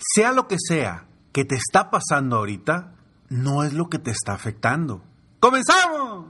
[0.00, 2.94] Sea lo que sea que te está pasando ahorita,
[3.30, 5.02] no es lo que te está afectando.
[5.40, 6.26] ¡Comenzamos!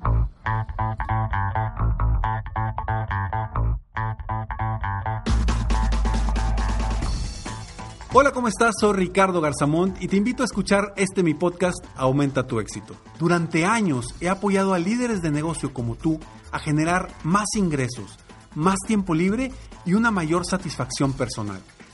[8.15, 8.75] Hola, ¿cómo estás?
[8.81, 12.97] Soy Ricardo Garzamont y te invito a escuchar este mi podcast Aumenta tu éxito.
[13.19, 16.19] Durante años he apoyado a líderes de negocio como tú
[16.53, 18.19] a generar más ingresos,
[18.55, 19.53] más tiempo libre
[19.85, 21.61] y una mayor satisfacción personal.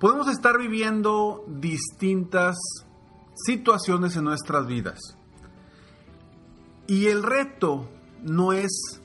[0.00, 2.56] podemos estar viviendo distintas
[3.34, 4.98] situaciones en nuestras vidas.
[6.86, 7.88] Y el reto
[8.22, 9.00] no es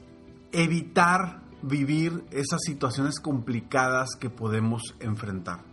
[0.51, 5.63] evitar vivir esas situaciones complicadas que podemos enfrentar.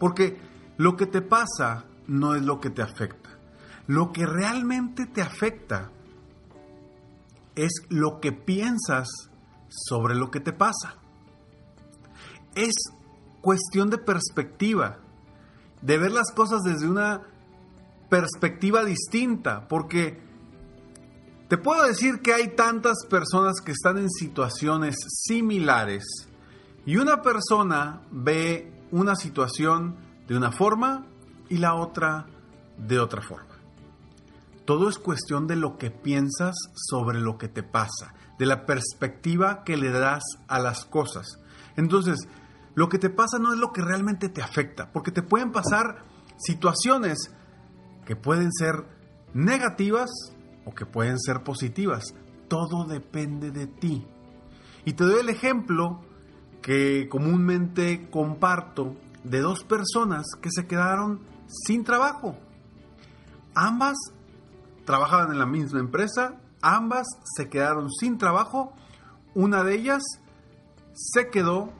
[0.00, 0.40] Porque
[0.78, 3.38] lo que te pasa no es lo que te afecta.
[3.86, 5.90] Lo que realmente te afecta
[7.54, 9.08] es lo que piensas
[9.68, 10.94] sobre lo que te pasa.
[12.54, 12.74] Es
[13.40, 14.98] cuestión de perspectiva,
[15.82, 17.22] de ver las cosas desde una
[18.08, 20.20] perspectiva distinta, porque
[21.48, 26.04] te puedo decir que hay tantas personas que están en situaciones similares
[26.84, 31.06] y una persona ve una situación de una forma
[31.48, 32.26] y la otra
[32.76, 33.56] de otra forma.
[34.64, 39.64] Todo es cuestión de lo que piensas sobre lo que te pasa, de la perspectiva
[39.64, 41.38] que le das a las cosas.
[41.76, 42.28] Entonces,
[42.74, 46.04] lo que te pasa no es lo que realmente te afecta, porque te pueden pasar
[46.38, 47.18] situaciones
[48.06, 48.84] que pueden ser
[49.34, 50.08] negativas
[50.64, 52.14] o que pueden ser positivas.
[52.48, 54.06] Todo depende de ti.
[54.84, 56.00] Y te doy el ejemplo
[56.62, 62.36] que comúnmente comparto de dos personas que se quedaron sin trabajo.
[63.54, 63.96] Ambas
[64.84, 67.06] trabajaban en la misma empresa, ambas
[67.36, 68.72] se quedaron sin trabajo.
[69.34, 70.02] Una de ellas
[70.94, 71.72] se quedó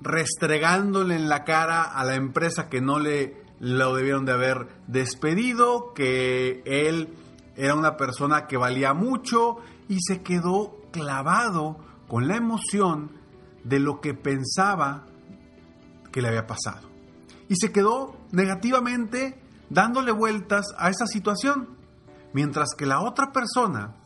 [0.00, 5.92] restregándole en la cara a la empresa que no le lo debieron de haber despedido,
[5.94, 7.14] que él
[7.56, 9.56] era una persona que valía mucho
[9.88, 13.12] y se quedó clavado con la emoción
[13.64, 15.06] de lo que pensaba
[16.12, 16.88] que le había pasado.
[17.48, 21.76] Y se quedó negativamente dándole vueltas a esa situación,
[22.32, 23.96] mientras que la otra persona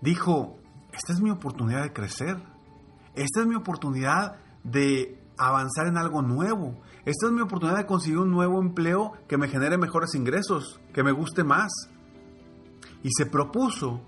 [0.00, 0.58] dijo,
[0.92, 2.36] esta es mi oportunidad de crecer,
[3.14, 6.80] esta es mi oportunidad de avanzar en algo nuevo.
[7.04, 11.02] Esta es mi oportunidad de conseguir un nuevo empleo que me genere mejores ingresos, que
[11.02, 11.72] me guste más.
[13.02, 14.02] Y se propuso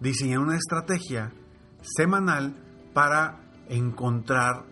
[0.00, 1.32] diseñar una estrategia
[1.80, 2.56] semanal
[2.92, 4.66] para encontrar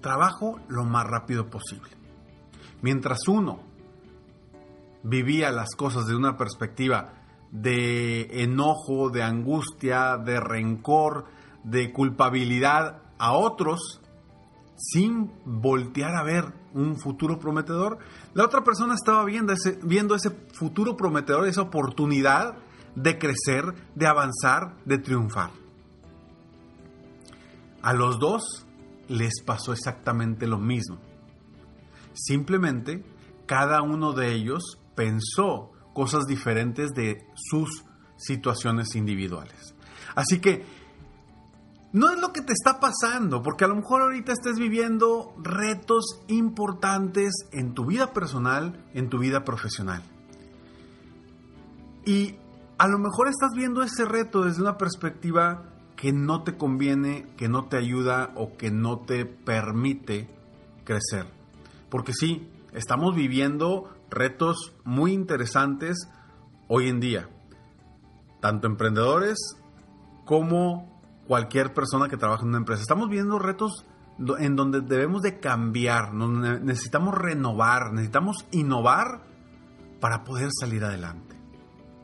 [0.00, 1.90] trabajo lo más rápido posible.
[2.82, 3.60] Mientras uno
[5.02, 7.14] vivía las cosas de una perspectiva
[7.50, 11.26] de enojo, de angustia, de rencor,
[11.64, 14.00] de culpabilidad a otros
[14.76, 16.44] sin voltear a ver
[16.74, 17.98] un futuro prometedor,
[18.34, 22.56] la otra persona estaba viendo ese, viendo ese futuro prometedor, esa oportunidad
[22.94, 25.50] de crecer, de avanzar, de triunfar.
[27.82, 28.66] A los dos
[29.08, 30.98] les pasó exactamente lo mismo.
[32.14, 33.04] Simplemente
[33.46, 37.84] cada uno de ellos pensó cosas diferentes de sus
[38.16, 39.74] situaciones individuales.
[40.14, 40.64] Así que
[41.94, 46.20] no es lo que te está pasando, porque a lo mejor ahorita estés viviendo retos
[46.26, 50.02] importantes en tu vida personal, en tu vida profesional.
[52.04, 52.34] Y
[52.78, 57.48] a lo mejor estás viendo ese reto desde una perspectiva que no te conviene, que
[57.48, 60.28] no te ayuda o que no te permite
[60.82, 61.28] crecer.
[61.90, 66.08] Porque sí, estamos viviendo retos muy interesantes
[66.66, 67.28] hoy en día,
[68.40, 69.38] tanto emprendedores
[70.24, 70.93] como
[71.26, 72.82] cualquier persona que trabaja en una empresa.
[72.82, 73.84] Estamos viendo retos
[74.38, 79.22] en donde debemos de cambiar, necesitamos renovar, necesitamos innovar
[80.00, 81.36] para poder salir adelante.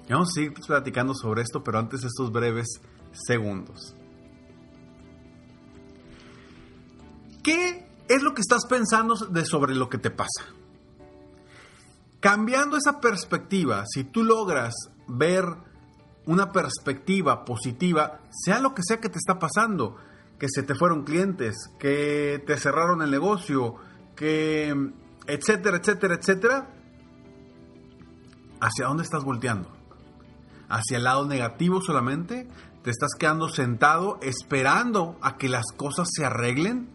[0.09, 2.81] vamos a seguir platicando sobre esto, pero antes estos breves
[3.13, 3.95] segundos.
[7.43, 10.47] ¿Qué es lo que estás pensando de sobre lo que te pasa?
[12.21, 14.75] Cambiando esa perspectiva, si tú logras
[15.07, 15.45] ver
[16.27, 19.97] una perspectiva positiva, sea lo que sea que te está pasando,
[20.39, 23.77] que se te fueron clientes, que te cerraron el negocio,
[24.17, 24.75] que
[25.27, 26.71] etcétera, etcétera, etcétera,
[28.61, 29.71] ¿hacia dónde estás volteando?
[30.69, 32.49] ¿Hacia el lado negativo solamente?
[32.83, 36.89] ¿Te estás quedando sentado esperando a que las cosas se arreglen?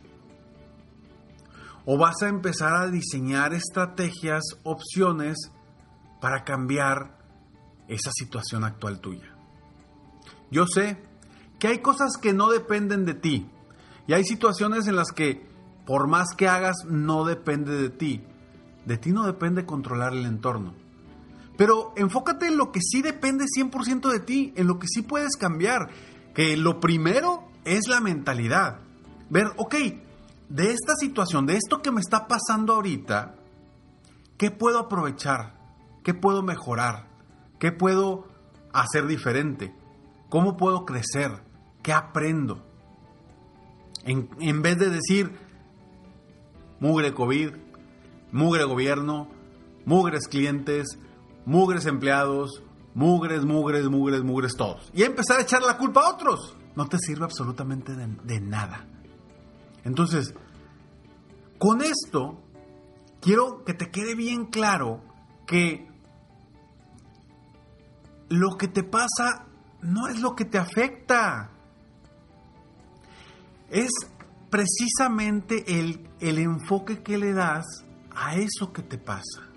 [1.86, 5.52] ¿O vas a empezar a diseñar estrategias, opciones
[6.20, 7.15] para cambiar
[7.88, 9.36] esa situación actual tuya?
[10.52, 10.98] Yo sé
[11.60, 13.50] que hay cosas que no dependen de ti
[14.08, 15.46] y hay situaciones en las que
[15.86, 18.24] por más que hagas no depende de ti.
[18.86, 20.74] De ti no depende controlar el entorno.
[21.58, 25.36] Pero enfócate en lo que sí depende 100% de ti, en lo que sí puedes
[25.38, 25.90] cambiar.
[26.34, 28.80] Que lo primero es la mentalidad.
[29.30, 29.76] Ver, ok,
[30.50, 33.36] de esta situación, de esto que me está pasando ahorita,
[34.38, 35.56] ¿qué puedo aprovechar?
[36.04, 37.08] ¿Qué puedo mejorar?
[37.60, 38.28] ¿Qué puedo
[38.74, 39.74] hacer diferente?
[40.30, 41.32] ¿Cómo puedo crecer?
[41.82, 42.66] ¿Qué aprendo?
[44.04, 45.32] En, en vez de decir,
[46.80, 47.52] mugre COVID,
[48.32, 49.28] mugre gobierno,
[49.86, 51.00] mugres clientes,
[51.46, 52.64] mugres empleados,
[52.94, 54.92] mugres, mugres, mugres, mugres todos.
[54.94, 56.56] Y empezar a echar la culpa a otros.
[56.76, 58.86] No te sirve absolutamente de, de nada.
[59.84, 60.34] Entonces,
[61.58, 62.42] con esto,
[63.22, 65.02] quiero que te quede bien claro
[65.48, 65.88] que
[68.30, 69.46] lo que te pasa
[69.82, 71.52] no es lo que te afecta.
[73.70, 73.92] Es
[74.50, 77.66] precisamente el, el enfoque que le das
[78.16, 79.50] a eso que te pasa.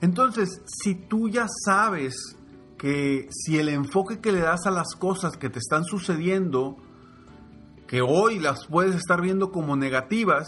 [0.00, 2.36] Entonces, si tú ya sabes
[2.76, 6.76] que si el enfoque que le das a las cosas que te están sucediendo,
[7.86, 10.46] que hoy las puedes estar viendo como negativas,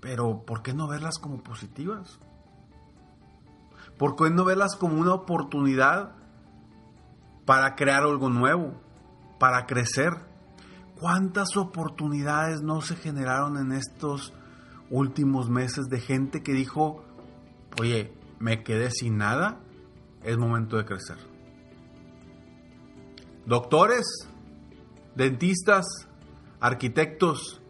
[0.00, 2.18] pero ¿por qué no verlas como positivas?
[4.02, 6.16] ¿Por qué no verlas como una oportunidad
[7.44, 8.74] para crear algo nuevo,
[9.38, 10.14] para crecer?
[10.98, 14.32] ¿Cuántas oportunidades no se generaron en estos
[14.90, 17.04] últimos meses de gente que dijo,
[17.80, 19.60] oye, me quedé sin nada,
[20.24, 21.18] es momento de crecer?
[23.46, 24.04] Doctores,
[25.14, 25.86] dentistas,
[26.58, 27.62] arquitectos,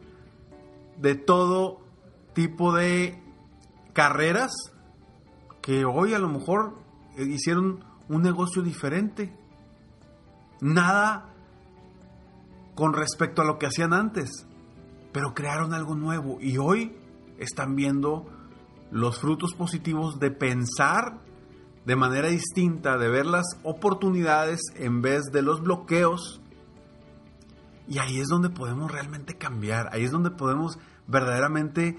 [0.96, 1.82] de todo
[2.32, 3.22] tipo de
[3.92, 4.71] carreras
[5.62, 6.74] que hoy a lo mejor
[7.16, 9.32] hicieron un negocio diferente.
[10.60, 11.30] Nada
[12.74, 14.46] con respecto a lo que hacían antes,
[15.12, 16.96] pero crearon algo nuevo y hoy
[17.38, 18.26] están viendo
[18.90, 21.20] los frutos positivos de pensar
[21.84, 26.40] de manera distinta, de ver las oportunidades en vez de los bloqueos.
[27.88, 31.98] Y ahí es donde podemos realmente cambiar, ahí es donde podemos verdaderamente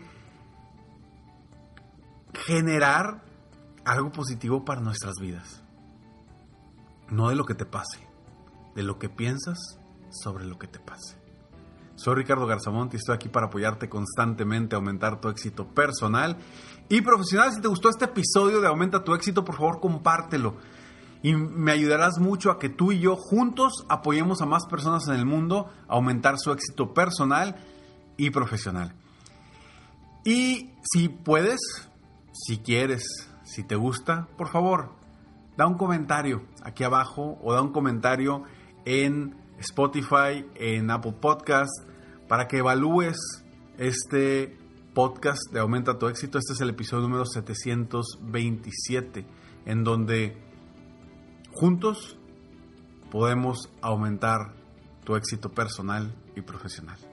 [2.33, 3.21] generar
[3.85, 5.63] algo positivo para nuestras vidas.
[7.09, 7.99] No de lo que te pase,
[8.75, 11.23] de lo que piensas sobre lo que te pase.
[11.95, 16.37] Soy Ricardo Garzamont y estoy aquí para apoyarte constantemente a aumentar tu éxito personal
[16.89, 17.53] y profesional.
[17.53, 20.55] Si te gustó este episodio de Aumenta tu éxito, por favor compártelo.
[21.21, 25.15] Y me ayudarás mucho a que tú y yo juntos apoyemos a más personas en
[25.15, 27.55] el mundo a aumentar su éxito personal
[28.17, 28.93] y profesional.
[30.25, 31.59] Y si puedes,
[32.33, 33.05] si quieres,
[33.43, 34.91] si te gusta, por favor,
[35.55, 38.43] da un comentario aquí abajo o da un comentario
[38.85, 41.71] en Spotify, en Apple Podcast,
[42.27, 43.17] para que evalúes
[43.77, 44.57] este
[44.93, 46.37] podcast de Aumenta tu éxito.
[46.37, 49.25] Este es el episodio número 727,
[49.65, 50.37] en donde
[51.51, 52.17] juntos
[53.11, 54.53] podemos aumentar
[55.03, 57.12] tu éxito personal y profesional.